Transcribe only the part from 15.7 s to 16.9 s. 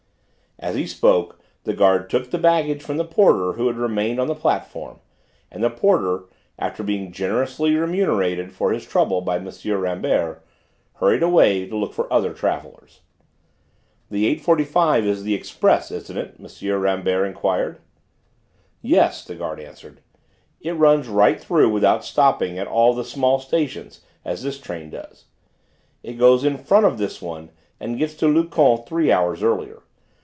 isn't it?" M.